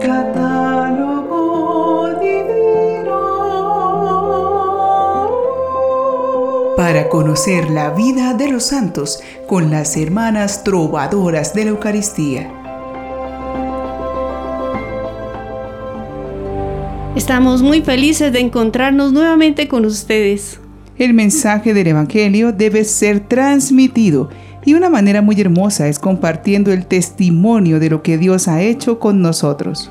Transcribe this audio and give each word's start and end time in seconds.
Catálogo 0.00 1.38
divino. 2.20 3.18
Para 6.76 7.08
conocer 7.08 7.68
la 7.70 7.90
vida 7.90 8.32
de 8.34 8.48
los 8.48 8.64
santos 8.64 9.22
con 9.46 9.70
las 9.70 9.96
hermanas 9.98 10.64
trovadoras 10.64 11.52
de 11.54 11.64
la 11.64 11.70
Eucaristía. 11.70 12.50
Estamos 17.14 17.60
muy 17.60 17.82
felices 17.82 18.32
de 18.32 18.40
encontrarnos 18.40 19.12
nuevamente 19.12 19.68
con 19.68 19.84
ustedes. 19.84 20.58
El 20.96 21.12
mensaje 21.12 21.74
del 21.74 21.88
Evangelio 21.88 22.52
debe 22.52 22.84
ser 22.84 23.20
transmitido 23.20 24.30
y 24.64 24.74
una 24.74 24.90
manera 24.90 25.22
muy 25.22 25.40
hermosa 25.40 25.88
es 25.88 25.98
compartiendo 25.98 26.72
el 26.72 26.86
testimonio 26.86 27.80
de 27.80 27.90
lo 27.90 28.02
que 28.02 28.18
Dios 28.18 28.48
ha 28.48 28.62
hecho 28.62 28.98
con 28.98 29.22
nosotros. 29.22 29.90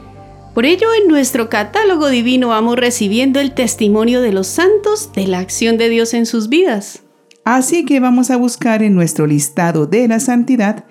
Por 0.53 0.65
ello, 0.65 0.87
en 1.01 1.07
nuestro 1.07 1.49
catálogo 1.49 2.09
divino 2.09 2.49
vamos 2.49 2.75
recibiendo 2.77 3.39
el 3.39 3.53
testimonio 3.53 4.21
de 4.21 4.33
los 4.33 4.47
santos 4.47 5.11
de 5.13 5.27
la 5.27 5.39
acción 5.39 5.77
de 5.77 5.89
Dios 5.89 6.13
en 6.13 6.25
sus 6.25 6.49
vidas. 6.49 7.03
Así 7.45 7.85
que 7.85 7.99
vamos 7.99 8.29
a 8.29 8.37
buscar 8.37 8.83
en 8.83 8.93
nuestro 8.93 9.25
listado 9.25 9.85
de 9.85 10.07
la 10.07 10.19
santidad 10.19 10.85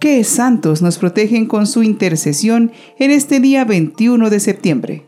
qué 0.00 0.24
santos 0.24 0.82
nos 0.82 0.98
protegen 0.98 1.46
con 1.46 1.66
su 1.66 1.82
intercesión 1.82 2.72
en 2.98 3.10
este 3.10 3.40
día 3.40 3.64
21 3.64 4.28
de 4.30 4.40
septiembre. 4.40 5.06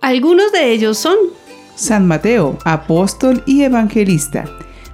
Algunos 0.00 0.52
de 0.52 0.72
ellos 0.72 0.98
son 0.98 1.16
San 1.74 2.06
Mateo, 2.06 2.58
apóstol 2.64 3.42
y 3.46 3.62
evangelista, 3.62 4.44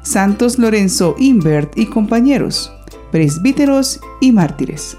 Santos 0.08 0.58
Lorenzo 0.58 1.16
Invert 1.18 1.76
y 1.76 1.84
compañeros, 1.84 2.72
presbíteros 3.12 4.00
y 4.22 4.32
mártires. 4.32 4.96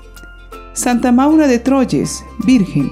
Santa 0.73 1.12
Maura 1.12 1.48
de 1.48 1.58
Troyes, 1.58 2.23
Virgen. 2.45 2.91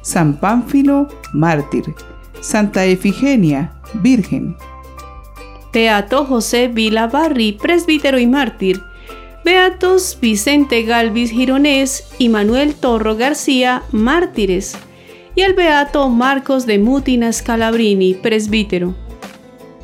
San 0.00 0.38
Pánfilo, 0.38 1.08
mártir. 1.32 1.92
Santa 2.40 2.84
Efigenia, 2.84 3.72
Virgen. 3.94 4.56
Beato 5.72 6.24
José 6.24 6.68
Vila 6.68 7.08
Barri, 7.08 7.58
presbítero 7.60 8.20
y 8.20 8.28
mártir. 8.28 8.80
Beatos 9.44 10.16
Vicente 10.20 10.84
Galvis 10.84 11.32
Gironés 11.32 12.06
y 12.16 12.28
Manuel 12.28 12.76
Torro 12.76 13.16
García, 13.16 13.82
mártires 13.90 14.76
y 15.34 15.40
el 15.40 15.54
beato 15.54 16.08
Marcos 16.10 16.64
de 16.64 16.78
Mutina 16.78 17.32
Scalabrini, 17.32 18.14
presbítero. 18.14 18.94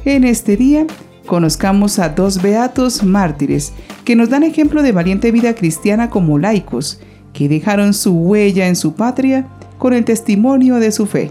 En 0.05 0.22
este 0.22 0.56
día 0.56 0.86
conozcamos 1.26 1.98
a 1.98 2.08
dos 2.10 2.42
beatos 2.42 3.02
mártires 3.02 3.72
que 4.04 4.16
nos 4.16 4.30
dan 4.30 4.42
ejemplo 4.42 4.82
de 4.82 4.92
valiente 4.92 5.30
vida 5.30 5.54
cristiana 5.54 6.10
como 6.10 6.38
laicos, 6.38 7.00
que 7.32 7.48
dejaron 7.48 7.94
su 7.94 8.12
huella 8.12 8.68
en 8.68 8.76
su 8.76 8.94
patria 8.94 9.46
con 9.78 9.92
el 9.92 10.04
testimonio 10.04 10.76
de 10.76 10.92
su 10.92 11.06
fe. 11.06 11.30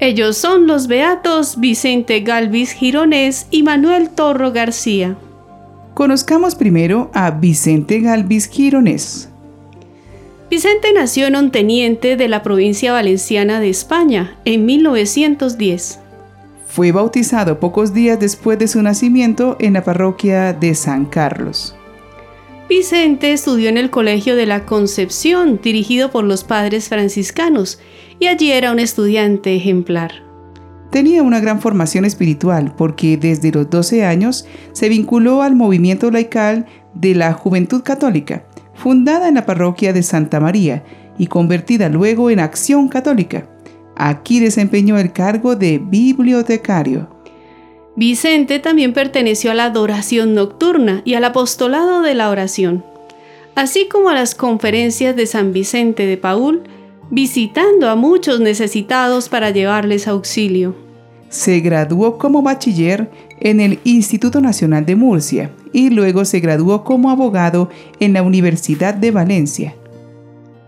Ellos 0.00 0.36
son 0.36 0.66
los 0.66 0.86
beatos 0.86 1.58
Vicente 1.58 2.20
Galvis 2.20 2.72
Gironés 2.72 3.48
y 3.50 3.64
Manuel 3.64 4.10
Torro 4.10 4.52
García. 4.52 5.16
Conozcamos 5.94 6.54
primero 6.54 7.10
a 7.14 7.32
Vicente 7.32 8.00
Galvis 8.00 8.48
Gironés. 8.48 9.28
Vicente 10.48 10.92
nació 10.94 11.26
en 11.26 11.34
Onteniente 11.34 12.16
de 12.16 12.28
la 12.28 12.42
provincia 12.42 12.92
valenciana 12.92 13.58
de 13.58 13.70
España 13.70 14.36
en 14.44 14.64
1910. 14.64 15.98
Fue 16.68 16.92
bautizado 16.92 17.58
pocos 17.58 17.92
días 17.92 18.20
después 18.20 18.58
de 18.58 18.68
su 18.68 18.82
nacimiento 18.82 19.56
en 19.58 19.72
la 19.72 19.82
parroquia 19.82 20.52
de 20.52 20.74
San 20.74 21.06
Carlos. 21.06 21.74
Vicente 22.68 23.32
estudió 23.32 23.68
en 23.70 23.78
el 23.78 23.90
Colegio 23.90 24.36
de 24.36 24.46
la 24.46 24.66
Concepción, 24.66 25.58
dirigido 25.62 26.10
por 26.10 26.24
los 26.24 26.44
padres 26.44 26.88
franciscanos, 26.88 27.80
y 28.20 28.26
allí 28.26 28.52
era 28.52 28.70
un 28.70 28.78
estudiante 28.78 29.56
ejemplar. 29.56 30.12
Tenía 30.90 31.22
una 31.22 31.40
gran 31.40 31.60
formación 31.60 32.04
espiritual 32.04 32.74
porque 32.76 33.16
desde 33.16 33.50
los 33.50 33.68
12 33.68 34.04
años 34.04 34.46
se 34.72 34.88
vinculó 34.88 35.42
al 35.42 35.56
movimiento 35.56 36.10
laical 36.10 36.66
de 36.94 37.14
la 37.14 37.32
Juventud 37.32 37.82
Católica 37.82 38.44
fundada 38.78 39.26
en 39.28 39.34
la 39.34 39.44
parroquia 39.44 39.92
de 39.92 40.02
Santa 40.02 40.38
María 40.38 40.84
y 41.18 41.26
convertida 41.26 41.88
luego 41.88 42.30
en 42.30 42.38
Acción 42.38 42.88
Católica. 42.88 43.48
Aquí 43.98 44.38
desempeñó 44.38 44.96
el 44.96 45.12
cargo 45.12 45.56
de 45.56 45.78
bibliotecario. 45.78 47.08
Vicente 47.96 48.60
también 48.60 48.92
perteneció 48.92 49.50
a 49.50 49.54
la 49.54 49.64
adoración 49.64 50.34
nocturna 50.34 51.02
y 51.04 51.14
al 51.14 51.24
apostolado 51.24 52.00
de 52.02 52.14
la 52.14 52.30
oración, 52.30 52.84
así 53.56 53.88
como 53.88 54.08
a 54.08 54.14
las 54.14 54.36
conferencias 54.36 55.16
de 55.16 55.26
San 55.26 55.52
Vicente 55.52 56.06
de 56.06 56.16
Paul, 56.16 56.62
visitando 57.10 57.88
a 57.88 57.96
muchos 57.96 58.38
necesitados 58.38 59.28
para 59.28 59.50
llevarles 59.50 60.06
auxilio. 60.06 60.76
Se 61.28 61.58
graduó 61.58 62.18
como 62.18 62.40
bachiller 62.40 63.10
en 63.40 63.58
el 63.58 63.80
Instituto 63.82 64.40
Nacional 64.40 64.86
de 64.86 64.94
Murcia 64.94 65.50
y 65.72 65.90
luego 65.90 66.24
se 66.24 66.38
graduó 66.38 66.84
como 66.84 67.10
abogado 67.10 67.68
en 67.98 68.12
la 68.12 68.22
Universidad 68.22 68.94
de 68.94 69.10
Valencia. 69.10 69.74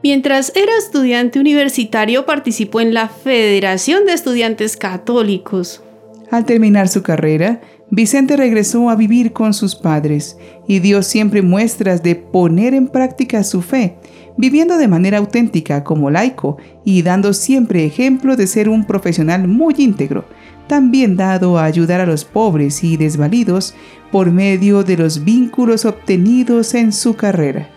Mientras 0.03 0.51
era 0.57 0.73
estudiante 0.79 1.39
universitario 1.39 2.25
participó 2.25 2.81
en 2.81 2.95
la 2.95 3.09
Federación 3.09 4.07
de 4.07 4.15
Estudiantes 4.15 4.79
Católicos. 4.79 5.83
Al 6.31 6.47
terminar 6.47 6.89
su 6.89 7.03
carrera, 7.03 7.61
Vicente 7.91 8.37
regresó 8.39 8.89
a 8.89 8.97
vivir 8.97 9.33
con 9.35 9.53
sus 9.53 9.77
padres 9.77 10.39
y 10.67 10.79
dio 10.79 11.03
siempre 11.03 11.43
muestras 11.43 12.03
de 12.03 12.15
poner 12.15 12.73
en 12.73 12.89
práctica 12.89 13.45
su 13.45 13.61
fe, 13.61 13.97
viviendo 14.39 14.79
de 14.79 14.89
manera 14.89 15.19
auténtica 15.19 15.85
como 15.85 16.09
laico 16.09 16.57
y 16.83 17.03
dando 17.03 17.35
siempre 17.35 17.85
ejemplo 17.85 18.37
de 18.37 18.47
ser 18.47 18.71
un 18.71 18.87
profesional 18.87 19.49
muy 19.49 19.75
íntegro, 19.77 20.25
también 20.67 21.17
dado 21.17 21.59
a 21.59 21.65
ayudar 21.65 22.01
a 22.01 22.07
los 22.07 22.25
pobres 22.25 22.83
y 22.85 22.97
desvalidos 22.97 23.75
por 24.11 24.31
medio 24.31 24.83
de 24.83 24.97
los 24.97 25.25
vínculos 25.25 25.85
obtenidos 25.85 26.73
en 26.75 26.93
su 26.93 27.17
carrera. 27.17 27.69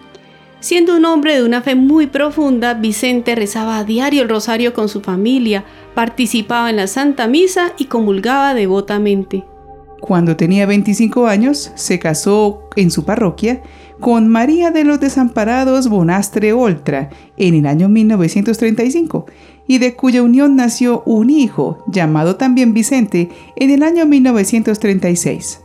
Siendo 0.64 0.96
un 0.96 1.04
hombre 1.04 1.36
de 1.36 1.44
una 1.44 1.62
fe 1.62 1.76
muy 1.76 2.08
profunda, 2.08 2.74
Vicente 2.74 3.36
rezaba 3.36 3.80
a 3.80 3.84
diario 3.84 4.22
el 4.24 4.30
rosario 4.30 4.74
con 4.74 4.88
su 4.88 5.02
familia, 5.02 5.66
participaba 5.94 6.70
en 6.70 6.78
la 6.78 6.88
Santa 6.88 7.28
Misa 7.28 7.74
y 7.78 7.88
comulgaba 7.88 8.54
devotamente. 8.54 9.44
Cuando 10.00 10.38
tenía 10.38 10.66
25 10.66 11.28
años, 11.28 11.74
se 11.76 12.00
casó 12.00 12.70
en 12.78 12.92
su 12.92 13.04
parroquia 13.04 13.62
con 14.00 14.30
María 14.30 14.72
de 14.72 14.86
los 14.86 15.02
Desamparados 15.02 15.90
Bonastre 15.90 16.54
Oltra 16.54 17.10
en 17.36 17.56
el 17.56 17.66
año 17.66 17.90
1935 17.90 19.26
y 19.68 19.80
de 19.80 19.96
cuya 19.96 20.24
unión 20.24 20.56
nació 20.56 21.04
un 21.06 21.30
hijo, 21.30 21.84
llamado 21.88 22.38
también 22.38 22.74
Vicente, 22.74 23.28
en 23.58 23.70
el 23.70 23.84
año 23.84 24.06
1936. 24.06 25.63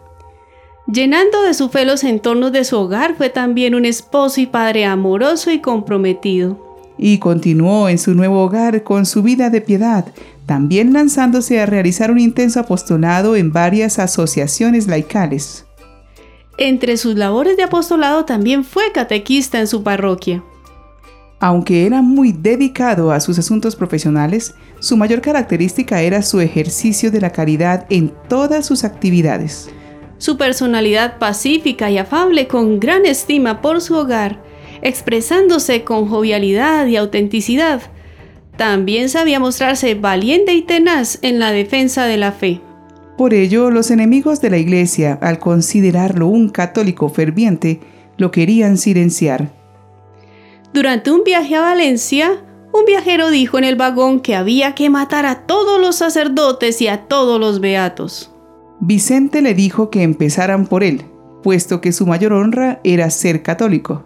Llenando 0.91 1.43
de 1.43 1.53
su 1.53 1.69
fe 1.69 1.85
los 1.85 2.03
entornos 2.03 2.51
de 2.51 2.65
su 2.65 2.79
hogar, 2.79 3.15
fue 3.15 3.29
también 3.29 3.75
un 3.75 3.85
esposo 3.85 4.41
y 4.41 4.47
padre 4.47 4.87
amoroso 4.87 5.51
y 5.51 5.61
comprometido. 5.61 6.59
Y 6.97 7.19
continuó 7.19 7.91
en 7.91 7.99
su 7.99 8.15
nuevo 8.15 8.43
hogar 8.43 8.85
con 8.85 9.05
su 9.05 9.23
vida 9.23 9.51
de 9.51 9.61
piedad, 9.61 10.07
también 10.47 10.95
lanzándose 10.95 11.61
a 11.61 11.67
realizar 11.67 12.11
un 12.11 12.19
intenso 12.19 12.59
apostolado 12.59 13.37
en 13.37 13.53
varias 13.53 13.99
asociaciones 13.99 14.87
laicales. 14.87 15.67
Entre 16.57 16.97
sus 16.97 17.17
labores 17.17 17.59
de 17.59 17.65
apostolado 17.65 18.25
también 18.25 18.65
fue 18.65 18.91
catequista 18.91 19.61
en 19.61 19.67
su 19.67 19.83
parroquia. 19.83 20.43
Aunque 21.39 21.85
era 21.85 22.01
muy 22.01 22.33
dedicado 22.33 23.13
a 23.13 23.21
sus 23.21 23.39
asuntos 23.39 23.77
profesionales, 23.77 24.55
su 24.81 24.97
mayor 24.97 25.21
característica 25.21 26.01
era 26.01 26.23
su 26.23 26.41
ejercicio 26.41 27.11
de 27.11 27.21
la 27.21 27.31
caridad 27.31 27.85
en 27.91 28.11
todas 28.29 28.65
sus 28.65 28.85
actividades. 28.85 29.69
Su 30.19 30.37
personalidad 30.37 31.19
pacífica 31.19 31.91
y 31.91 31.99
afable 31.99 32.47
con 32.47 32.81
gran 32.81 33.07
estima 33.07 33.61
por 33.61 33.81
su 33.81 33.97
hogar, 33.97 34.43
expresándose 34.83 35.85
con 35.85 36.09
jovialidad 36.09 36.87
y 36.87 36.97
autenticidad, 36.97 37.83
también 38.57 39.09
sabía 39.09 39.41
mostrarse 39.41 39.95
valiente 39.95 40.55
y 40.55 40.63
tenaz 40.63 41.19
en 41.23 41.39
la 41.39 41.53
defensa 41.53 42.07
de 42.07 42.17
la 42.17 42.33
fe. 42.33 42.61
Por 43.17 43.35
ello, 43.35 43.71
los 43.71 43.91
enemigos 43.91 44.41
de 44.41 44.51
la 44.51 44.59
Iglesia, 44.59 45.19
al 45.23 45.39
considerarlo 45.39 46.27
un 46.27 46.49
católico 46.49 47.09
ferviente, 47.09 47.81
lo 48.17 48.31
querían 48.31 48.77
silenciar 48.77 49.59
durante 50.73 51.11
un 51.11 51.25
viaje 51.25 51.57
a 51.57 51.63
Valencia, 51.63 52.43
un 52.73 52.85
viajero 52.85 53.31
dijo 53.31 53.59
en 53.59 53.65
el 53.65 53.77
vagón 53.77 54.21
que 54.21 54.37
había 54.37 54.75
que 54.75 54.91
matar 54.91 55.25
a 55.25 55.47
todos 55.47 55.81
los 55.81 55.97
sacerdotes 55.97 56.81
y 56.83 56.89
a 56.89 57.09
todos 57.09 57.41
los 57.41 57.61
beatos. 57.61 58.31
Vicente 58.81 59.43
le 59.43 59.55
dijo 59.55 59.91
que 59.91 60.03
empezaran 60.03 60.67
por 60.67 60.85
él, 60.85 61.03
puesto 61.43 61.81
que 61.81 61.93
su 61.93 62.07
mayor 62.07 62.33
honra 62.33 62.81
era 62.85 63.11
ser 63.11 63.43
católico. 63.43 64.05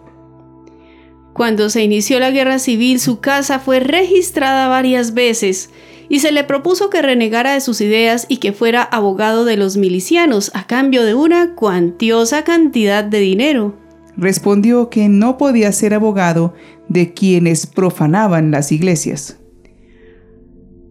Cuando 1.33 1.69
se 1.69 1.83
inició 1.83 2.19
la 2.19 2.31
guerra 2.31 2.59
civil, 2.59 2.99
su 2.99 3.19
casa 3.19 3.59
fue 3.59 3.79
registrada 3.79 4.67
varias 4.67 5.13
veces 5.13 5.71
y 6.09 6.19
se 6.19 6.31
le 6.31 6.43
propuso 6.43 6.89
que 6.89 7.01
renegara 7.01 7.53
de 7.53 7.61
sus 7.61 7.81
ideas 7.81 8.25
y 8.29 8.37
que 8.37 8.53
fuera 8.53 8.83
abogado 8.83 9.45
de 9.45 9.57
los 9.57 9.77
milicianos 9.77 10.51
a 10.53 10.67
cambio 10.67 11.03
de 11.03 11.15
una 11.15 11.55
cuantiosa 11.55 12.43
cantidad 12.43 13.03
de 13.03 13.19
dinero. 13.19 13.75
respondió 14.15 14.91
que 14.91 15.09
no 15.09 15.39
podía 15.39 15.71
ser 15.71 15.95
abogado 15.95 16.53
de 16.87 17.13
quienes 17.13 17.65
profanaban 17.65 18.51
las 18.51 18.71
iglesias. 18.71 19.39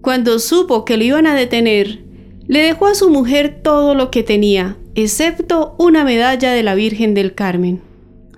Cuando 0.01 0.41
supo 0.41 0.85
que 0.85 0.97
lo 0.97 1.05
iban 1.05 1.29
a 1.29 1.35
detener, 1.37 2.05
le 2.53 2.61
dejó 2.61 2.87
a 2.87 2.95
su 2.95 3.09
mujer 3.09 3.61
todo 3.63 3.95
lo 3.95 4.11
que 4.11 4.23
tenía, 4.23 4.77
excepto 4.95 5.75
una 5.79 6.05
medalla 6.05 6.53
de 6.53 6.63
la 6.63 6.75
Virgen 6.75 7.15
del 7.15 7.35
Carmen. 7.35 7.81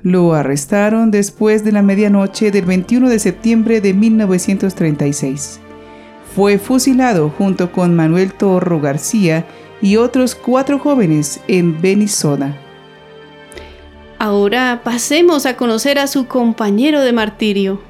Lo 0.03 0.35
arrestaron 0.35 1.11
después 1.11 1.65
de 1.65 1.73
la 1.73 1.83
medianoche 1.83 2.53
del 2.53 2.65
21 2.65 3.09
de 3.09 3.19
septiembre 3.19 3.81
de 3.81 3.93
1936. 3.93 5.59
Fue 6.33 6.59
fusilado 6.59 7.29
junto 7.29 7.73
con 7.73 7.97
Manuel 7.97 8.33
Torro 8.33 8.81
García 8.81 9.47
y 9.83 9.97
otros 9.97 10.37
cuatro 10.37 10.79
jóvenes 10.79 11.41
en 11.49 11.83
Benisoda. 11.83 12.57
Ahora 14.21 14.83
pasemos 14.85 15.45
a 15.45 15.57
conocer 15.57 15.99
a 15.99 16.07
su 16.07 16.29
compañero 16.29 17.01
de 17.01 17.13
martirio. 17.13 17.81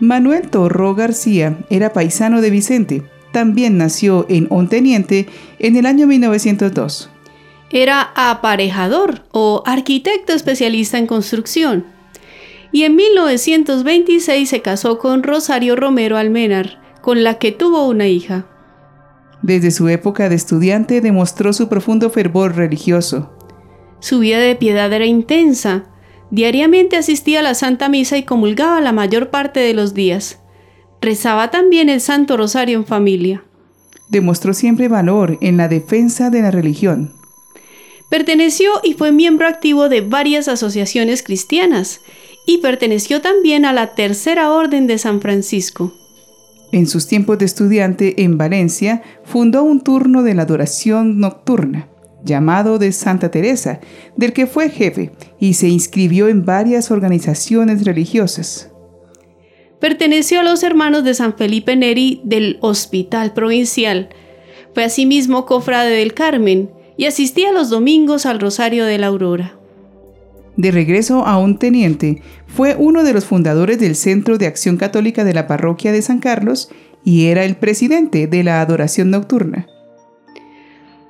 Manuel 0.00 0.50
Torro 0.50 0.96
García 0.96 1.58
era 1.70 1.92
paisano 1.92 2.40
de 2.40 2.50
Vicente. 2.50 3.09
También 3.32 3.78
nació 3.78 4.26
en 4.28 4.46
Onteniente 4.50 5.26
en 5.58 5.76
el 5.76 5.86
año 5.86 6.06
1902. 6.06 7.10
Era 7.70 8.10
aparejador 8.16 9.22
o 9.30 9.62
arquitecto 9.64 10.32
especialista 10.32 10.98
en 10.98 11.06
construcción. 11.06 11.86
Y 12.72 12.84
en 12.84 12.96
1926 12.96 14.48
se 14.48 14.62
casó 14.62 14.98
con 14.98 15.22
Rosario 15.22 15.76
Romero 15.76 16.16
Almenar, 16.16 16.80
con 17.00 17.22
la 17.22 17.38
que 17.38 17.52
tuvo 17.52 17.86
una 17.88 18.08
hija. 18.08 18.46
Desde 19.42 19.70
su 19.70 19.88
época 19.88 20.28
de 20.28 20.34
estudiante 20.34 21.00
demostró 21.00 21.52
su 21.52 21.68
profundo 21.68 22.10
fervor 22.10 22.56
religioso. 22.56 23.32
Su 24.00 24.18
vida 24.18 24.38
de 24.38 24.56
piedad 24.56 24.92
era 24.92 25.06
intensa. 25.06 25.84
Diariamente 26.30 26.96
asistía 26.96 27.40
a 27.40 27.42
la 27.42 27.54
Santa 27.54 27.88
Misa 27.88 28.18
y 28.18 28.24
comulgaba 28.24 28.80
la 28.80 28.92
mayor 28.92 29.30
parte 29.30 29.60
de 29.60 29.74
los 29.74 29.94
días. 29.94 30.39
Rezaba 31.00 31.50
también 31.50 31.88
el 31.88 32.00
Santo 32.00 32.36
Rosario 32.36 32.76
en 32.76 32.86
familia. 32.86 33.42
Demostró 34.08 34.52
siempre 34.52 34.88
valor 34.88 35.38
en 35.40 35.56
la 35.56 35.68
defensa 35.68 36.30
de 36.30 36.42
la 36.42 36.50
religión. 36.50 37.12
Perteneció 38.10 38.70
y 38.82 38.94
fue 38.94 39.12
miembro 39.12 39.46
activo 39.46 39.88
de 39.88 40.00
varias 40.00 40.48
asociaciones 40.48 41.22
cristianas 41.22 42.00
y 42.44 42.58
perteneció 42.58 43.20
también 43.20 43.64
a 43.64 43.72
la 43.72 43.94
Tercera 43.94 44.52
Orden 44.52 44.86
de 44.88 44.98
San 44.98 45.20
Francisco. 45.20 45.94
En 46.72 46.86
sus 46.86 47.06
tiempos 47.06 47.38
de 47.38 47.44
estudiante 47.46 48.22
en 48.22 48.36
Valencia, 48.36 49.02
fundó 49.24 49.62
un 49.62 49.80
turno 49.82 50.22
de 50.22 50.34
la 50.34 50.42
adoración 50.42 51.18
nocturna, 51.18 51.88
llamado 52.24 52.78
de 52.78 52.92
Santa 52.92 53.30
Teresa, 53.30 53.80
del 54.16 54.32
que 54.32 54.46
fue 54.46 54.70
jefe, 54.70 55.12
y 55.38 55.54
se 55.54 55.68
inscribió 55.68 56.28
en 56.28 56.44
varias 56.44 56.90
organizaciones 56.90 57.84
religiosas. 57.84 58.69
Perteneció 59.80 60.40
a 60.40 60.42
los 60.42 60.62
hermanos 60.62 61.04
de 61.04 61.14
San 61.14 61.34
Felipe 61.36 61.74
Neri 61.74 62.20
del 62.22 62.58
Hospital 62.60 63.32
Provincial. 63.32 64.10
Fue 64.74 64.84
asimismo 64.84 65.46
cofrade 65.46 65.90
del 65.90 66.12
Carmen 66.12 66.70
y 66.98 67.06
asistía 67.06 67.50
los 67.50 67.70
domingos 67.70 68.26
al 68.26 68.40
Rosario 68.40 68.84
de 68.84 68.98
la 68.98 69.06
Aurora. 69.06 69.56
De 70.56 70.70
regreso 70.70 71.24
a 71.24 71.38
un 71.38 71.58
teniente, 71.58 72.20
fue 72.46 72.76
uno 72.78 73.02
de 73.02 73.14
los 73.14 73.24
fundadores 73.24 73.80
del 73.80 73.96
Centro 73.96 74.36
de 74.36 74.46
Acción 74.46 74.76
Católica 74.76 75.24
de 75.24 75.32
la 75.32 75.46
Parroquia 75.46 75.92
de 75.92 76.02
San 76.02 76.18
Carlos 76.18 76.70
y 77.02 77.26
era 77.26 77.44
el 77.44 77.56
presidente 77.56 78.26
de 78.26 78.44
la 78.44 78.60
adoración 78.60 79.10
nocturna. 79.10 79.66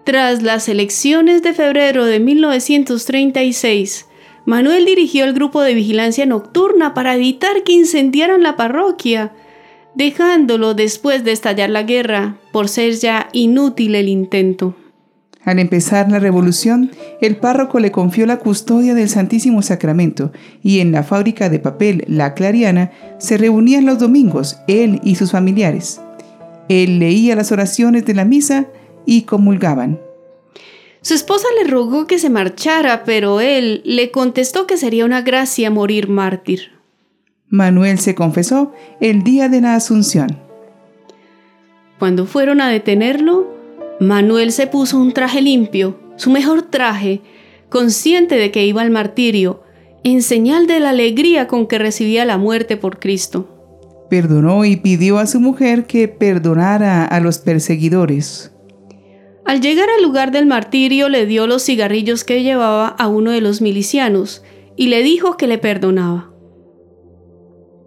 Tras 0.04 0.42
las 0.42 0.68
elecciones 0.68 1.42
de 1.42 1.54
febrero 1.54 2.04
de 2.04 2.20
1936, 2.20 4.06
Manuel 4.44 4.84
dirigió 4.86 5.24
el 5.24 5.34
grupo 5.34 5.62
de 5.62 5.74
vigilancia 5.74 6.26
nocturna 6.26 6.94
para 6.94 7.14
evitar 7.14 7.62
que 7.64 7.72
incendiaran 7.72 8.42
la 8.42 8.56
parroquia, 8.56 9.32
dejándolo 9.94 10.74
después 10.74 11.24
de 11.24 11.32
estallar 11.32 11.70
la 11.70 11.82
guerra 11.82 12.36
por 12.52 12.68
ser 12.68 12.94
ya 12.94 13.28
inútil 13.32 13.94
el 13.94 14.08
intento. 14.08 14.74
Al 15.42 15.58
empezar 15.58 16.10
la 16.10 16.18
revolución, 16.18 16.90
el 17.22 17.36
párroco 17.36 17.80
le 17.80 17.90
confió 17.90 18.26
la 18.26 18.38
custodia 18.38 18.94
del 18.94 19.08
Santísimo 19.08 19.62
Sacramento 19.62 20.32
y 20.62 20.80
en 20.80 20.92
la 20.92 21.02
fábrica 21.02 21.48
de 21.48 21.58
papel 21.58 22.04
La 22.08 22.34
Clariana 22.34 22.90
se 23.18 23.38
reunían 23.38 23.86
los 23.86 23.98
domingos 23.98 24.58
él 24.68 25.00
y 25.02 25.14
sus 25.14 25.30
familiares. 25.30 26.00
Él 26.68 26.98
leía 26.98 27.34
las 27.36 27.52
oraciones 27.52 28.04
de 28.04 28.14
la 28.14 28.26
misa 28.26 28.66
y 29.06 29.22
comulgaban. 29.22 29.98
Su 31.02 31.14
esposa 31.14 31.46
le 31.60 31.70
rogó 31.70 32.06
que 32.06 32.18
se 32.18 32.28
marchara, 32.28 33.04
pero 33.04 33.40
él 33.40 33.80
le 33.84 34.10
contestó 34.10 34.66
que 34.66 34.76
sería 34.76 35.04
una 35.04 35.22
gracia 35.22 35.70
morir 35.70 36.08
mártir. 36.08 36.72
Manuel 37.48 37.98
se 37.98 38.14
confesó 38.14 38.72
el 39.00 39.22
día 39.22 39.48
de 39.48 39.60
la 39.60 39.74
Asunción. 39.74 40.38
Cuando 41.98 42.26
fueron 42.26 42.60
a 42.60 42.68
detenerlo, 42.68 43.48
Manuel 43.98 44.52
se 44.52 44.66
puso 44.66 44.98
un 44.98 45.12
traje 45.12 45.40
limpio, 45.40 45.98
su 46.16 46.30
mejor 46.30 46.62
traje, 46.62 47.22
consciente 47.68 48.36
de 48.36 48.50
que 48.50 48.66
iba 48.66 48.82
al 48.82 48.90
martirio, 48.90 49.62
en 50.04 50.22
señal 50.22 50.66
de 50.66 50.80
la 50.80 50.90
alegría 50.90 51.46
con 51.46 51.66
que 51.66 51.78
recibía 51.78 52.24
la 52.24 52.38
muerte 52.38 52.76
por 52.76 52.98
Cristo. 52.98 53.48
Perdonó 54.08 54.64
y 54.64 54.76
pidió 54.76 55.18
a 55.18 55.26
su 55.26 55.40
mujer 55.40 55.86
que 55.86 56.08
perdonara 56.08 57.04
a 57.04 57.20
los 57.20 57.38
perseguidores. 57.38 58.52
Al 59.50 59.60
llegar 59.60 59.88
al 59.90 60.04
lugar 60.04 60.30
del 60.30 60.46
martirio 60.46 61.08
le 61.08 61.26
dio 61.26 61.48
los 61.48 61.64
cigarrillos 61.64 62.22
que 62.22 62.44
llevaba 62.44 62.86
a 62.86 63.08
uno 63.08 63.32
de 63.32 63.40
los 63.40 63.60
milicianos 63.60 64.44
y 64.76 64.86
le 64.86 65.02
dijo 65.02 65.36
que 65.36 65.48
le 65.48 65.58
perdonaba. 65.58 66.30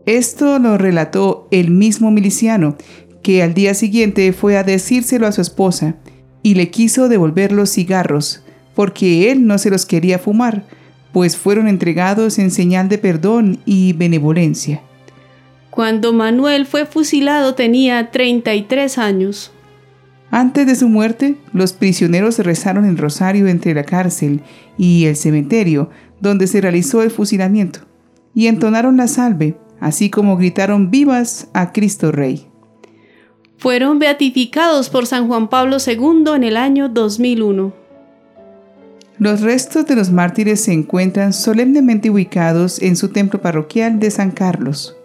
Esto 0.05 0.59
lo 0.59 0.77
relató 0.77 1.47
el 1.51 1.71
mismo 1.71 2.11
miliciano, 2.11 2.75
que 3.21 3.41
al 3.41 3.53
día 3.53 3.75
siguiente 3.75 4.33
fue 4.33 4.57
a 4.57 4.63
decírselo 4.63 5.25
a 5.25 5.31
su 5.31 5.39
esposa 5.39 5.95
y 6.41 6.55
le 6.55 6.69
quiso 6.69 7.07
devolver 7.07 7.53
los 7.53 7.69
cigarros, 7.69 8.43
porque 8.75 9.31
él 9.31 9.47
no 9.47 9.57
se 9.57 9.69
los 9.69 9.85
quería 9.85 10.19
fumar, 10.19 10.65
pues 11.13 11.37
fueron 11.37 11.69
entregados 11.69 12.39
en 12.39 12.51
señal 12.51 12.89
de 12.89 12.97
perdón 12.97 13.59
y 13.65 13.93
benevolencia. 13.93 14.81
Cuando 15.69 16.11
Manuel 16.11 16.65
fue 16.65 16.85
fusilado 16.85 17.55
tenía 17.55 18.11
33 18.11 18.97
años. 18.97 19.53
Antes 20.33 20.67
de 20.67 20.75
su 20.75 20.89
muerte, 20.89 21.37
los 21.53 21.71
prisioneros 21.71 22.39
rezaron 22.39 22.85
el 22.85 22.97
rosario 22.97 23.47
entre 23.47 23.73
la 23.73 23.83
cárcel 23.83 24.41
y 24.77 25.05
el 25.05 25.15
cementerio 25.15 25.89
donde 26.19 26.47
se 26.47 26.59
realizó 26.59 27.03
el 27.03 27.11
fusilamiento, 27.11 27.81
y 28.33 28.47
entonaron 28.47 28.97
la 28.97 29.07
salve, 29.07 29.57
así 29.79 30.09
como 30.09 30.35
gritaron 30.35 30.89
vivas 30.91 31.47
a 31.53 31.71
Cristo 31.71 32.11
Rey 32.11 32.47
fueron 33.63 33.97
beatificados 33.97 34.89
por 34.89 35.07
San 35.07 35.29
Juan 35.29 35.47
Pablo 35.47 35.77
II 35.79 36.33
en 36.35 36.43
el 36.43 36.57
año 36.57 36.89
2001. 36.89 37.73
Los 39.19 39.39
restos 39.39 39.85
de 39.85 39.95
los 39.95 40.11
mártires 40.11 40.59
se 40.59 40.73
encuentran 40.73 41.31
solemnemente 41.31 42.09
ubicados 42.09 42.81
en 42.81 42.97
su 42.97 43.13
templo 43.13 43.41
parroquial 43.41 43.99
de 43.99 44.11
San 44.11 44.31
Carlos. 44.31 44.97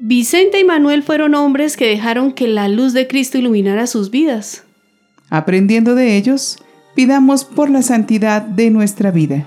Vicente 0.00 0.58
y 0.58 0.64
Manuel 0.64 1.02
fueron 1.02 1.34
hombres 1.34 1.76
que 1.76 1.86
dejaron 1.86 2.32
que 2.32 2.48
la 2.48 2.68
luz 2.68 2.92
de 2.92 3.06
Cristo 3.06 3.38
iluminara 3.38 3.86
sus 3.86 4.10
vidas. 4.10 4.64
Aprendiendo 5.28 5.94
de 5.94 6.16
ellos, 6.16 6.58
pidamos 6.94 7.44
por 7.44 7.70
la 7.70 7.82
santidad 7.82 8.42
de 8.42 8.70
nuestra 8.70 9.10
vida. 9.10 9.46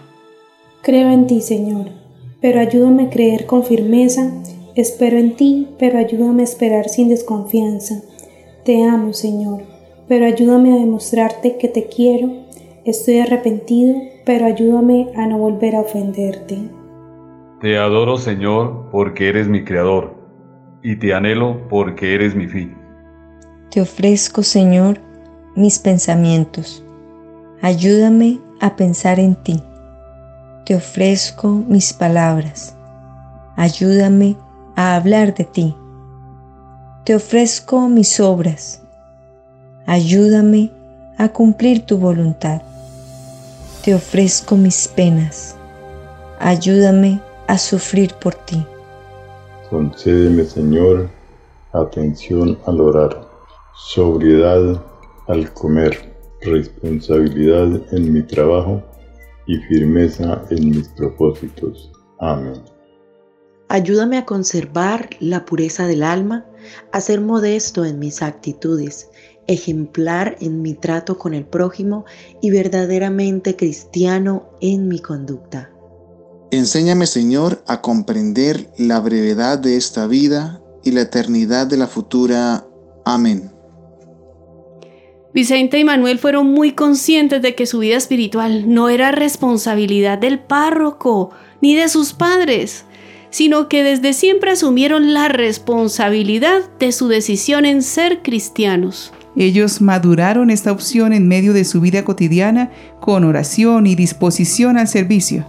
Creo 0.82 1.10
en 1.10 1.28
ti, 1.28 1.42
Señor, 1.42 1.90
pero 2.42 2.60
ayúdame 2.60 3.04
a 3.04 3.10
creer 3.10 3.46
con 3.46 3.64
firmeza 3.64 4.32
Espero 4.76 5.20
en 5.20 5.36
ti, 5.36 5.68
pero 5.78 6.00
ayúdame 6.00 6.42
a 6.42 6.46
esperar 6.46 6.90
sin 6.90 7.10
desconfianza. 7.10 8.02
Te 8.66 8.84
amo, 8.84 9.14
Señor, 9.14 9.62
pero 10.08 10.26
ayúdame 10.26 10.74
a 10.74 10.78
demostrarte 10.78 11.58
que 11.58 11.68
te 11.68 11.86
quiero. 11.86 12.32
Estoy 12.84 13.20
arrepentido, 13.20 13.96
pero 14.26 14.46
ayúdame 14.46 15.10
a 15.16 15.28
no 15.28 15.38
volver 15.38 15.76
a 15.76 15.82
ofenderte. 15.82 16.58
Te 17.62 17.78
adoro, 17.78 18.18
Señor, 18.18 18.90
porque 18.92 19.30
eres 19.30 19.48
mi 19.48 19.64
Creador, 19.64 20.16
y 20.84 20.98
te 20.98 21.14
anhelo 21.14 21.68
porque 21.70 22.14
eres 22.14 22.36
mi 22.36 22.48
fin. 22.48 22.78
Te 23.72 23.82
ofrezco, 23.82 24.44
Señor, 24.44 25.00
mis 25.56 25.80
pensamientos. 25.80 26.84
Ayúdame 27.62 28.40
a 28.60 28.76
pensar 28.76 29.20
en 29.20 29.36
ti. 29.36 29.64
Te 30.66 30.76
ofrezco 30.76 31.50
mis 31.50 31.94
palabras. 31.94 32.76
Ayúdame 33.56 34.36
a 34.76 34.96
hablar 34.96 35.34
de 35.34 35.46
ti. 35.46 35.76
Te 37.06 37.16
ofrezco 37.16 37.88
mis 37.88 38.20
obras. 38.20 38.82
Ayúdame 39.86 40.72
a 41.18 41.30
cumplir 41.30 41.86
tu 41.86 41.98
voluntad. 41.98 42.62
Te 43.84 43.96
ofrezco 43.96 44.56
mis 44.56 44.88
penas. 44.88 45.56
Ayúdame 46.40 47.20
a 47.48 47.58
sufrir 47.58 48.14
por 48.16 48.36
ti. 48.36 48.66
Concédeme, 49.74 50.46
Señor, 50.46 51.10
atención 51.72 52.60
al 52.68 52.80
orar, 52.80 53.28
sobriedad 53.76 54.80
al 55.26 55.52
comer, 55.54 56.14
responsabilidad 56.42 57.82
en 57.92 58.14
mi 58.14 58.22
trabajo 58.22 58.84
y 59.48 59.58
firmeza 59.58 60.46
en 60.52 60.70
mis 60.70 60.90
propósitos. 60.90 61.92
Amén. 62.20 62.62
Ayúdame 63.68 64.20
a 64.20 64.26
conservar 64.26 65.10
la 65.20 65.44
pureza 65.44 65.88
del 65.88 66.04
alma, 66.04 66.46
a 66.92 67.02
ser 67.02 67.20
modesto 67.20 67.84
en 67.84 67.98
mis 67.98 68.22
actitudes, 68.22 69.10
ejemplar 69.48 70.38
en 70.40 70.62
mi 70.62 70.76
trato 70.76 71.18
con 71.18 71.34
el 71.34 71.46
prójimo 71.46 72.06
y 72.44 72.52
verdaderamente 72.52 73.56
cristiano 73.56 74.52
en 74.62 74.88
mi 74.88 75.00
conducta. 75.00 75.73
Enséñame, 76.54 77.08
Señor, 77.08 77.64
a 77.66 77.82
comprender 77.82 78.70
la 78.78 79.00
brevedad 79.00 79.58
de 79.58 79.76
esta 79.76 80.06
vida 80.06 80.62
y 80.84 80.92
la 80.92 81.02
eternidad 81.02 81.66
de 81.66 81.78
la 81.78 81.88
futura. 81.88 82.64
Amén. 83.06 83.50
Vicente 85.34 85.80
y 85.80 85.84
Manuel 85.84 86.20
fueron 86.20 86.46
muy 86.46 86.74
conscientes 86.74 87.42
de 87.42 87.56
que 87.56 87.66
su 87.66 87.80
vida 87.80 87.98
espiritual 87.98 88.72
no 88.72 88.90
era 88.90 89.12
responsabilidad 89.12 90.20
del 90.20 90.38
párroco 90.38 91.32
ni 91.60 91.74
de 91.74 91.90
sus 91.90 92.14
padres, 92.14 92.86
sino 93.32 93.68
que 93.68 93.82
desde 93.82 94.14
siempre 94.14 94.52
asumieron 94.52 95.12
la 95.12 95.30
responsabilidad 95.30 96.70
de 96.78 96.92
su 96.92 97.08
decisión 97.08 97.66
en 97.66 97.82
ser 97.82 98.22
cristianos. 98.22 99.12
Ellos 99.36 99.82
maduraron 99.82 100.52
esta 100.52 100.72
opción 100.72 101.14
en 101.14 101.28
medio 101.28 101.52
de 101.54 101.66
su 101.66 101.82
vida 101.82 102.06
cotidiana 102.06 102.70
con 103.00 103.24
oración 103.24 103.88
y 103.88 103.96
disposición 103.96 104.78
al 104.78 104.88
servicio. 104.88 105.48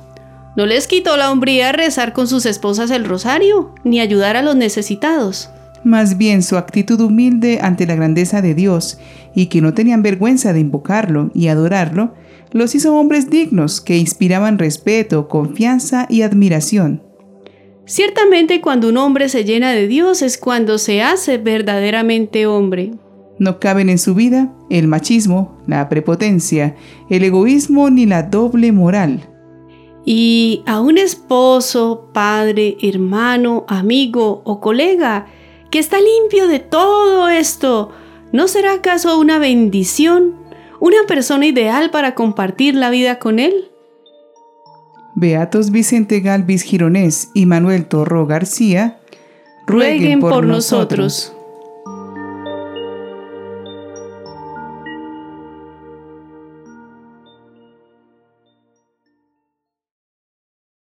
No 0.56 0.66
les 0.66 0.86
quitó 0.86 1.16
la 1.16 1.32
hombría 1.32 1.72
rezar 1.72 2.12
con 2.12 2.28
sus 2.28 2.46
esposas 2.46 2.90
el 2.90 3.04
rosario, 3.04 3.74
ni 3.82 4.00
ayudar 4.00 4.36
a 4.36 4.42
los 4.42 4.54
necesitados. 4.54 5.50
Más 5.82 6.16
bien 6.16 6.42
su 6.42 6.56
actitud 6.56 7.00
humilde 7.00 7.58
ante 7.60 7.86
la 7.86 7.94
grandeza 7.94 8.40
de 8.40 8.54
Dios 8.54 8.98
y 9.34 9.46
que 9.46 9.60
no 9.60 9.74
tenían 9.74 10.02
vergüenza 10.02 10.52
de 10.52 10.60
invocarlo 10.60 11.30
y 11.34 11.48
adorarlo, 11.48 12.14
los 12.52 12.74
hizo 12.74 12.96
hombres 12.96 13.28
dignos 13.28 13.80
que 13.80 13.98
inspiraban 13.98 14.58
respeto, 14.58 15.28
confianza 15.28 16.06
y 16.08 16.22
admiración. 16.22 17.02
Ciertamente 17.84 18.60
cuando 18.60 18.88
un 18.88 18.96
hombre 18.96 19.28
se 19.28 19.44
llena 19.44 19.72
de 19.72 19.88
Dios 19.88 20.22
es 20.22 20.38
cuando 20.38 20.78
se 20.78 21.02
hace 21.02 21.36
verdaderamente 21.36 22.46
hombre. 22.46 22.92
No 23.38 23.58
caben 23.58 23.90
en 23.90 23.98
su 23.98 24.14
vida 24.14 24.52
el 24.70 24.86
machismo, 24.86 25.60
la 25.66 25.88
prepotencia, 25.88 26.76
el 27.10 27.24
egoísmo 27.24 27.90
ni 27.90 28.06
la 28.06 28.22
doble 28.22 28.72
moral. 28.72 29.33
Y 30.04 30.62
a 30.66 30.80
un 30.80 30.98
esposo, 30.98 32.10
padre, 32.12 32.76
hermano, 32.82 33.64
amigo 33.68 34.42
o 34.44 34.60
colega 34.60 35.26
que 35.70 35.78
está 35.78 35.98
limpio 35.98 36.46
de 36.46 36.60
todo 36.60 37.28
esto, 37.28 37.90
¿no 38.32 38.46
será 38.48 38.74
acaso 38.74 39.18
una 39.18 39.38
bendición, 39.38 40.34
una 40.78 40.98
persona 41.08 41.46
ideal 41.46 41.90
para 41.90 42.14
compartir 42.14 42.74
la 42.74 42.90
vida 42.90 43.18
con 43.18 43.38
él? 43.38 43.70
Beatos 45.16 45.70
Vicente 45.70 46.20
Galvis 46.20 46.62
Gironés 46.62 47.30
y 47.34 47.46
Manuel 47.46 47.86
Torro 47.86 48.26
García, 48.26 49.00
rueguen, 49.66 50.20
por, 50.20 50.44
nosotros. 50.44 51.33